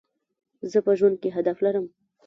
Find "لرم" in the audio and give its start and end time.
1.65-1.85